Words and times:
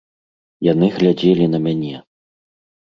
Яны 0.71 0.89
глядзелі 0.97 1.45
на 1.53 1.59
мяне! 1.69 1.95